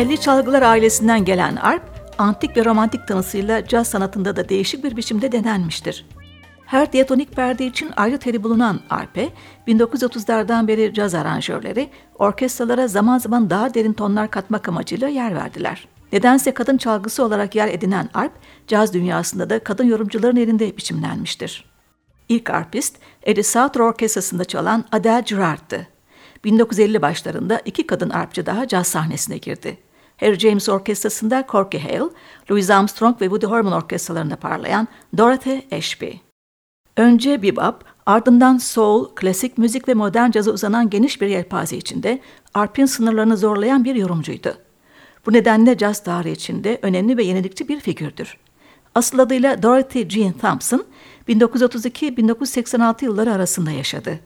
[0.00, 1.82] Telli çalgılar ailesinden gelen arp,
[2.18, 6.06] antik ve romantik tanısıyla caz sanatında da değişik bir biçimde denenmiştir.
[6.66, 9.28] Her diatonik perde için ayrı teli bulunan arpe,
[9.68, 15.88] 1930'lardan beri caz aranjörleri orkestralara zaman zaman daha derin tonlar katmak amacıyla yer verdiler.
[16.12, 18.32] Nedense kadın çalgısı olarak yer edinen arp,
[18.66, 21.64] caz dünyasında da kadın yorumcuların elinde biçimlenmiştir.
[22.28, 25.86] İlk arpist, Eddie Sauter Orkestrası'nda çalan Adele Girard'tı.
[26.44, 29.89] 1950 başlarında iki kadın arpçı daha caz sahnesine girdi.
[30.20, 32.10] Harry James Orkestrası'nda Corky Hale,
[32.50, 34.88] Louis Armstrong ve Woody Herman orkestralarında parlayan
[35.18, 36.10] Dorothy Ashby.
[36.96, 42.20] Önce bebop, ardından soul, klasik müzik ve modern caza uzanan geniş bir yelpaze içinde
[42.54, 44.56] arpin sınırlarını zorlayan bir yorumcuydu.
[45.26, 48.36] Bu nedenle caz tarihi içinde önemli ve yenilikçi bir figürdür.
[48.94, 50.84] Asıl adıyla Dorothy Jean Thompson,
[51.28, 54.20] 1932-1986 yılları arasında yaşadı.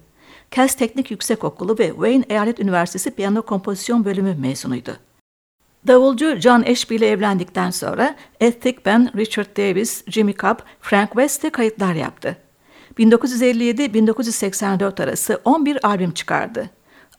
[0.50, 4.96] Cass Teknik Yüksekokulu ve Wayne Eyalet Üniversitesi Piyano Kompozisyon Bölümü mezunuydu.
[5.86, 11.50] Davulcu John Ashby ile evlendikten sonra Ethnic Band, Richard Davis, Jimmy Cobb, Frank West ile
[11.50, 12.36] kayıtlar yaptı.
[12.98, 16.70] 1957-1984 arası 11 albüm çıkardı.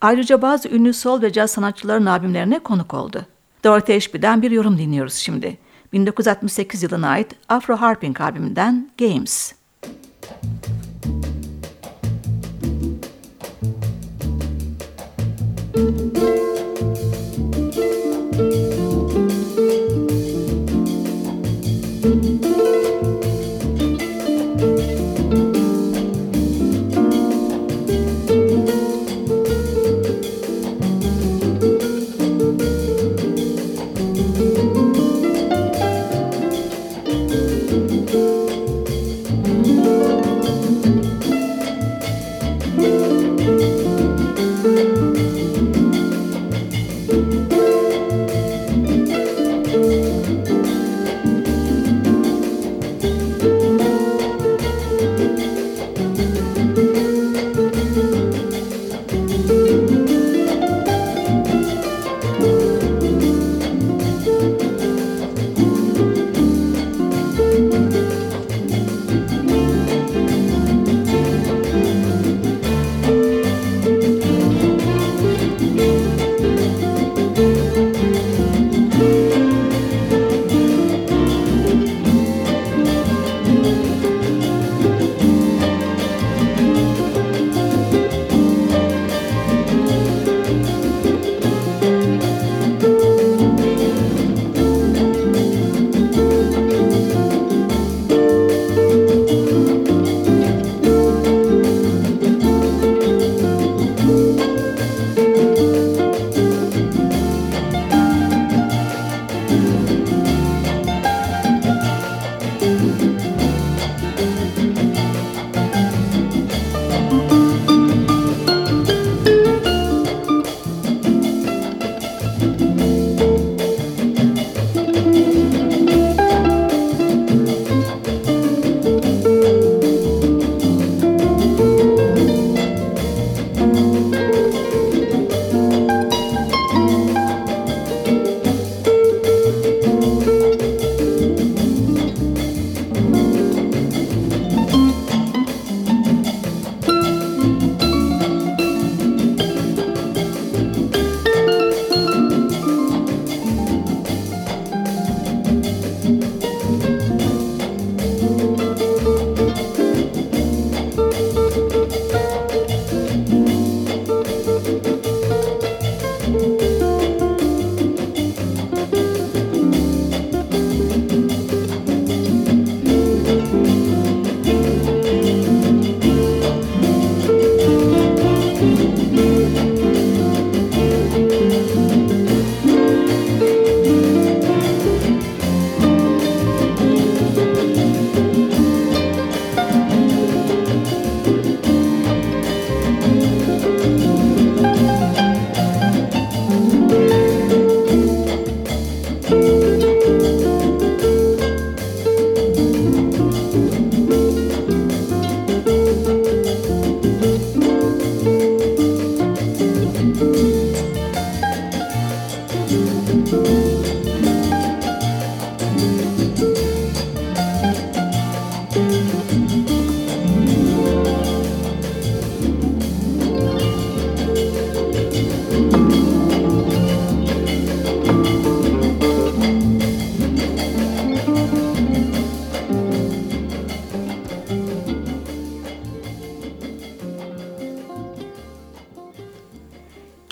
[0.02, 3.25] Ayrıca bazı ünlü sol ve caz sanatçıların albümlerine konuk oldu.
[3.63, 5.57] Dorothy Ashby'den bir yorum dinliyoruz şimdi.
[5.94, 9.53] 1968 yılına ait Afro Harping albümünden Games.
[15.75, 16.44] Müzik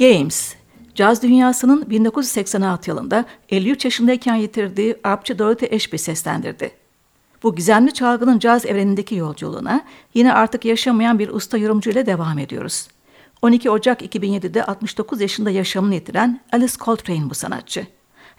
[0.03, 0.55] Games,
[0.95, 6.71] caz dünyasının 1986 yılında 53 yaşındayken yitirdiği arpçı Dorothy Ashby seslendirdi.
[7.43, 12.87] Bu gizemli çalgının caz evrenindeki yolculuğuna yine artık yaşamayan bir usta yorumcuyla devam ediyoruz.
[13.41, 17.87] 12 Ocak 2007'de 69 yaşında yaşamını yitiren Alice Coltrane bu sanatçı.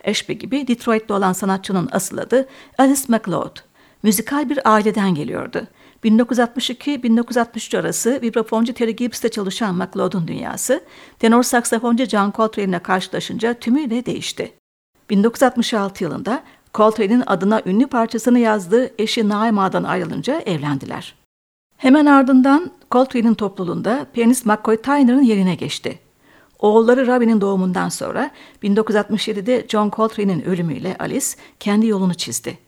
[0.06, 3.56] Ashby gibi Detroit'te olan sanatçının asıl adı Alice MacLeod.
[4.02, 5.66] Müzikal bir aileden geliyordu.
[6.04, 10.84] 1962-1963 arası vibrafoncu Terry Gibbs'te çalışan McLeod'un dünyası,
[11.18, 14.52] tenor saksafoncu John Coltrane'le karşılaşınca tümüyle değişti.
[15.10, 16.42] 1966 yılında
[16.74, 21.14] Coltrane'in adına ünlü parçasını yazdığı eşi Naima'dan ayrılınca evlendiler.
[21.76, 25.98] Hemen ardından Coltrane'in topluluğunda piyanist McCoy Tyner'ın yerine geçti.
[26.58, 28.30] Oğulları Robbie'nin doğumundan sonra
[28.62, 31.26] 1967'de John Coltrane'in ölümüyle Alice
[31.60, 32.58] kendi yolunu çizdi.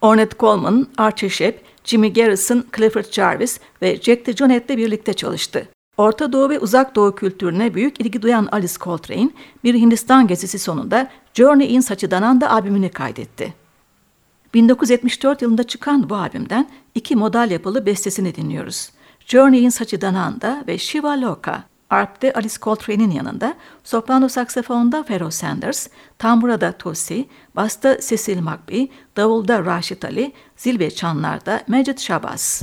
[0.00, 5.68] Ornette Coleman, Archie Shepp, Jimmy Garrison, Clifford Jarvis ve Jack DeJohnette'le birlikte çalıştı.
[5.96, 9.30] Orta Doğu ve Uzak Doğu kültürüne büyük ilgi duyan Alice Coltrane,
[9.64, 13.54] bir Hindistan gezisi sonunda Journey in Sachidananda albümünü kaydetti.
[14.54, 18.90] 1974 yılında çıkan bu albümden iki modal yapılı bestesini dinliyoruz.
[19.26, 21.64] Journey in Sachidananda ve Shiva Loka.
[21.90, 23.54] Arp'te Alice Coltrane'in yanında,
[23.84, 25.88] soprano saksafonda Pharoah Sanders,
[26.18, 32.62] tamburada Tosi, basta Cecil McBee, davulda Rashid Ali, zil ve çanlarda Mecid Shabazz.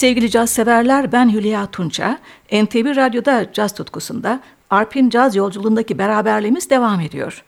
[0.00, 2.18] Sevgili caz severler ben Hülya Tunça.
[2.52, 7.44] NTV Radyo'da caz tutkusunda Arp'in caz yolculuğundaki beraberliğimiz devam ediyor.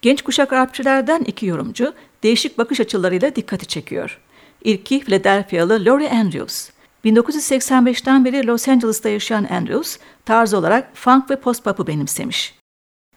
[0.00, 4.20] Genç kuşak arpçilerden iki yorumcu değişik bakış açılarıyla dikkati çekiyor.
[4.64, 6.70] İlki Philadelphia'lı Laurie Andrews.
[7.04, 12.54] 1985'ten beri Los Angeles'ta yaşayan Andrews, tarz olarak funk ve post-pop'u benimsemiş.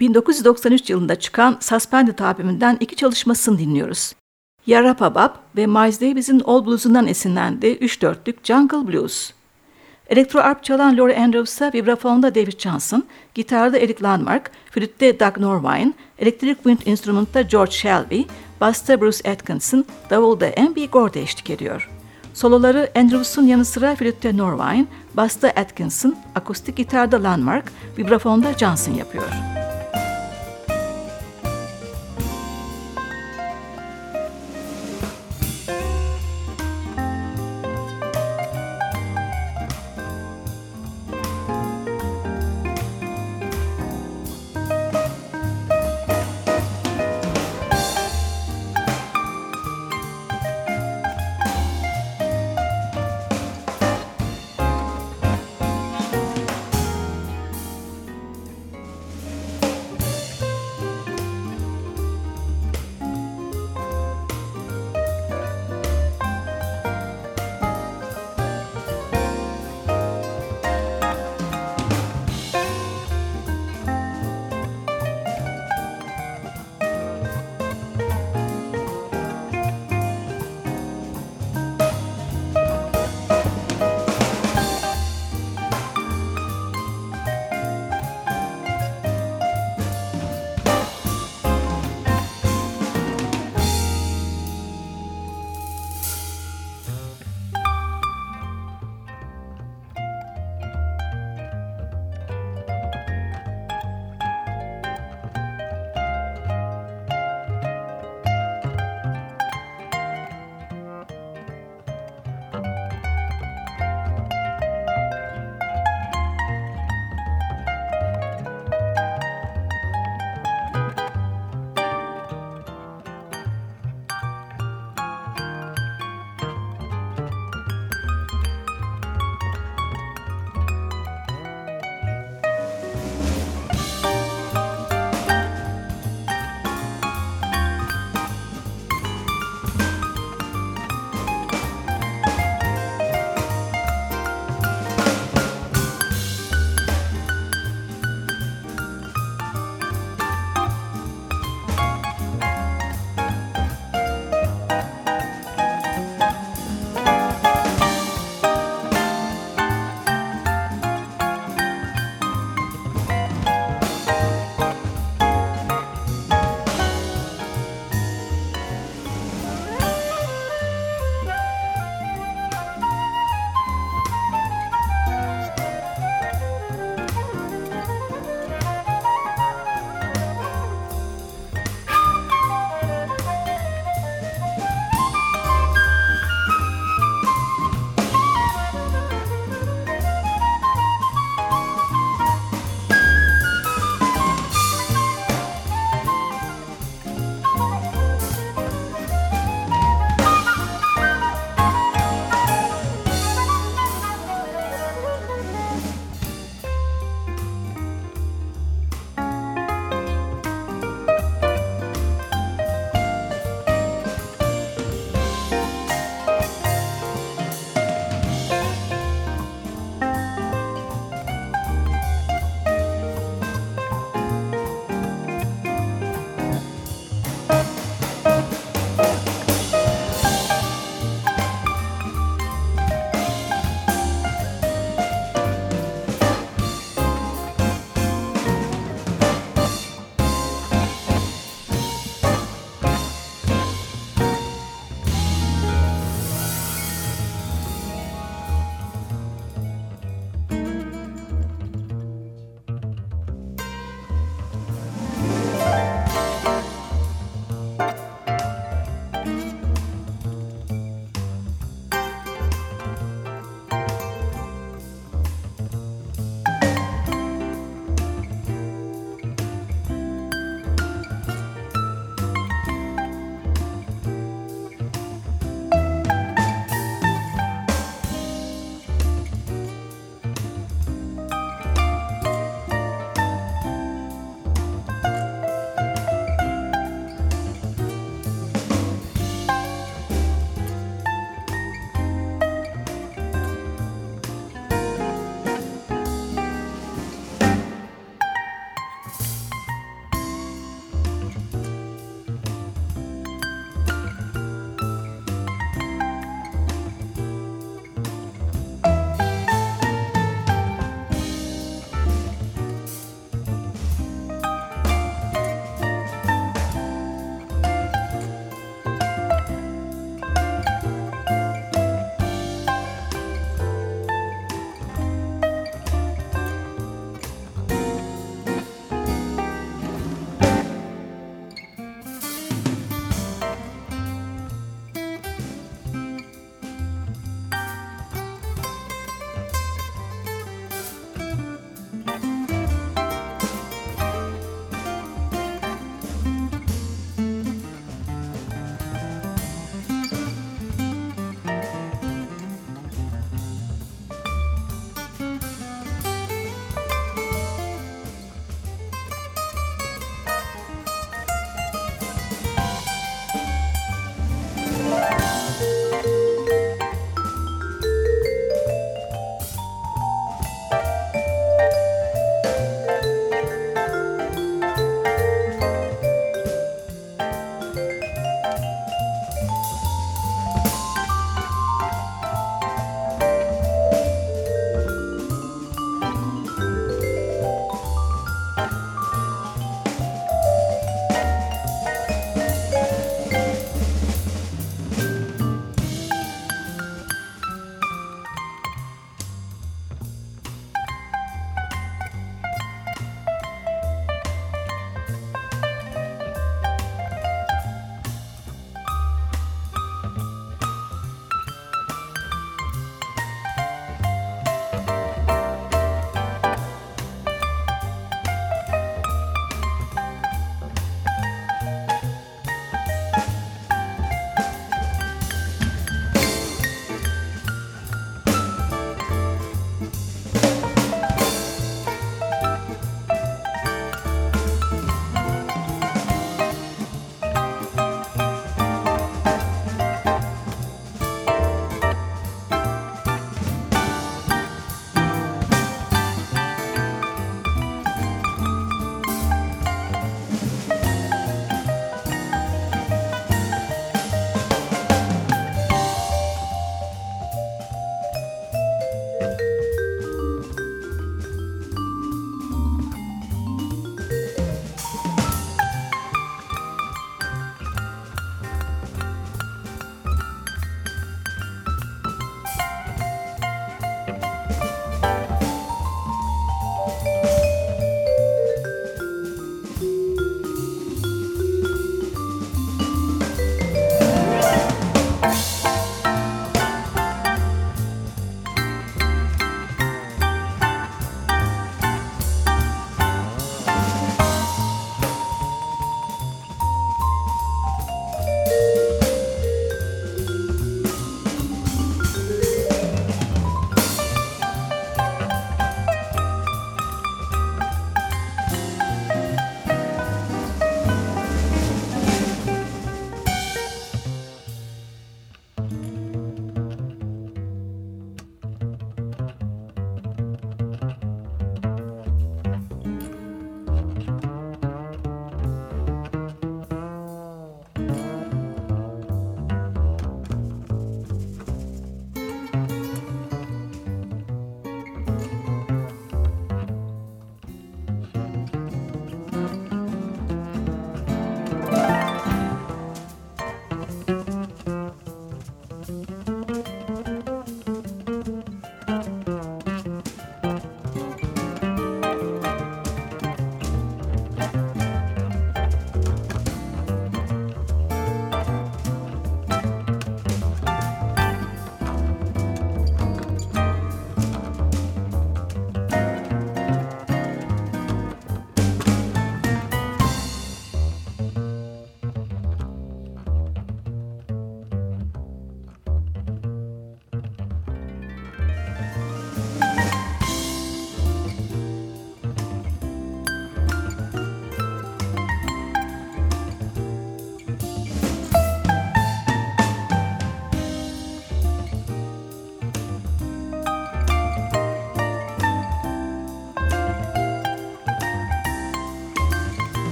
[0.00, 4.12] 1993 yılında çıkan Suspended albümünden iki çalışmasını dinliyoruz.
[4.66, 9.30] Yara Pabab ve Miles Davis'in All Blues'undan esinlendiği üç dörtlük Jungle Blues.
[10.08, 16.56] Elektro arp çalan Laurie Andrews'a vibrafonda David Johnson, gitarda Eric Landmark, flütte Doug Norwine, elektrik
[16.56, 18.22] wind instrumentta George Shelby,
[18.60, 20.86] basta Bruce Atkinson, davulda M.B.
[20.86, 21.90] Gorde eşlik ediyor.
[22.34, 29.28] Soloları Andrews'un yanı sıra flütte Norwine, basta Atkinson, akustik gitarda Landmark, vibrafonda Johnson yapıyor.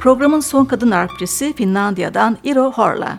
[0.00, 3.18] Programın son kadın arpçisi Finlandiya'dan Iro Horla.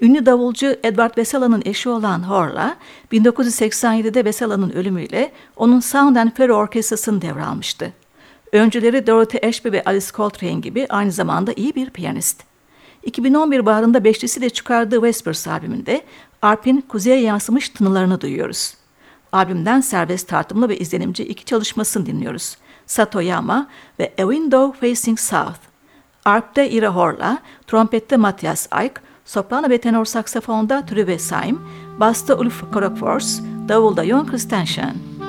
[0.00, 2.76] Ünlü davulcu Edward Vesala'nın eşi olan Horla,
[3.12, 7.92] 1987'de Vesala'nın ölümüyle onun Sound and Ferro Orkestrası'nı devralmıştı.
[8.52, 12.42] Öncüleri Dorothy Ashby ve Alice Coltrane gibi aynı zamanda iyi bir piyanist.
[13.02, 16.04] 2011 baharında beşlisiyle çıkardığı Vespers albümünde
[16.42, 18.74] Arp'in kuzeye yansımış tınılarını duyuyoruz.
[19.32, 22.56] Albümden serbest tartımlı ve izlenimci iki çalışmasını dinliyoruz.
[22.86, 25.69] Satoyama ve A Window Facing South.
[26.24, 31.58] Arp'te Ira Horla, trompette Matthias Eick, soprano ve tenor saksafonda Trüve Saim,
[31.98, 35.19] basta Ulf Krokfors, davulda Jon Christensen.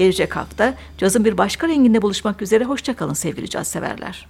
[0.00, 4.26] Gelecek hafta cazın bir başka renginde buluşmak üzere hoşçakalın sevgili caz severler.